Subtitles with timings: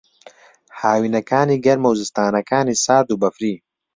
[0.81, 3.55] ھاوینەکانی گەرمە و زستانانەکانی سارد و بەفری